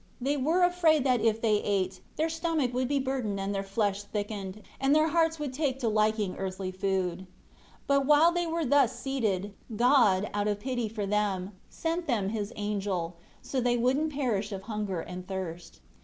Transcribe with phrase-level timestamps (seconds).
[0.19, 4.01] They were afraid that if they ate, their stomach would be burdened and their flesh
[4.01, 7.27] thickened, and their hearts would take to liking earthly food.
[7.85, 12.29] 5 But while they were thus seated, God, out of pity for them, sent them
[12.29, 15.81] His angel, so they wouldn't perish of hunger and thirst.